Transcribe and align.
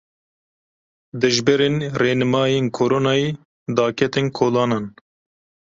Dijberên 1.21 1.75
rênimayên 1.99 2.65
Koronayê 2.77 3.27
daketin 3.77 4.27
kolanan. 4.37 4.85